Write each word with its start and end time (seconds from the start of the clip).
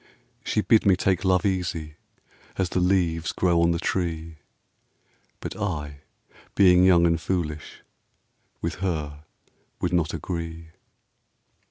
She 0.43 0.61
bid 0.61 0.83
me 0.83 0.95
take 0.95 1.23
love 1.23 1.45
easy, 1.45 1.93
as 2.57 2.69
the 2.69 2.79
leaves 2.79 3.31
grow 3.31 3.61
on 3.61 3.69
the 3.69 3.77
tree; 3.77 4.37
But 5.39 5.55
I, 5.55 5.99
being 6.55 6.83
young 6.83 7.05
and 7.05 7.21
foolish, 7.21 7.83
with 8.61 8.77
her 8.81 9.25
would 9.79 9.93
not 9.93 10.11
agree. 10.15 10.69